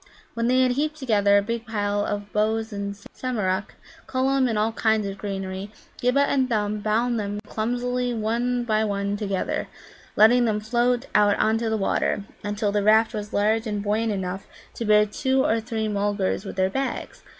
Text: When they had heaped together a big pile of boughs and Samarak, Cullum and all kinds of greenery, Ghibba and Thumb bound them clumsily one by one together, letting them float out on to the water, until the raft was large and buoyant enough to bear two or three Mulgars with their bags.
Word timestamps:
When 0.33 0.47
they 0.47 0.61
had 0.61 0.71
heaped 0.71 0.95
together 0.97 1.37
a 1.37 1.43
big 1.43 1.67
pile 1.67 2.03
of 2.03 2.33
boughs 2.33 2.73
and 2.73 2.95
Samarak, 3.13 3.75
Cullum 4.07 4.47
and 4.47 4.57
all 4.57 4.71
kinds 4.71 5.05
of 5.05 5.19
greenery, 5.19 5.71
Ghibba 6.01 6.21
and 6.21 6.49
Thumb 6.49 6.79
bound 6.79 7.19
them 7.19 7.39
clumsily 7.47 8.11
one 8.11 8.63
by 8.63 8.83
one 8.83 9.15
together, 9.15 9.67
letting 10.15 10.45
them 10.45 10.59
float 10.59 11.05
out 11.13 11.37
on 11.37 11.59
to 11.59 11.69
the 11.69 11.77
water, 11.77 12.23
until 12.43 12.71
the 12.71 12.81
raft 12.81 13.13
was 13.13 13.31
large 13.31 13.67
and 13.67 13.83
buoyant 13.83 14.11
enough 14.11 14.47
to 14.73 14.85
bear 14.85 15.05
two 15.05 15.45
or 15.45 15.59
three 15.61 15.87
Mulgars 15.87 16.45
with 16.45 16.55
their 16.55 16.71
bags. 16.71 17.21